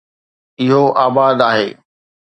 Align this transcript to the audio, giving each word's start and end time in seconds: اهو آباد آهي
اهو 0.61 0.81
آباد 1.05 1.39
آهي 1.49 1.67